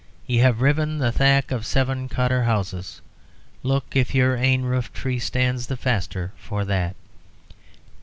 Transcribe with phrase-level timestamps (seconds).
[0.25, 3.01] Ye have riven the thack of seven cottar houses.
[3.61, 6.95] Look if your ain roof tree stands the faster for that.